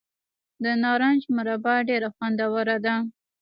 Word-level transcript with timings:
د 0.63 0.65
نارنج 0.83 1.21
مربا 1.35 1.75
ډیره 1.89 2.09
خوندوره 2.15 2.77
ده. 2.85 2.95